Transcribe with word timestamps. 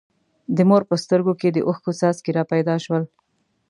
د 0.55 0.57
مور 0.69 0.83
په 0.89 0.95
سترګو 1.03 1.33
کې 1.39 1.49
د 1.51 1.57
اوښکو 1.67 1.91
څاڅکي 1.99 2.31
را 2.37 2.43
پیدا 2.51 2.75
شول. 2.83 3.03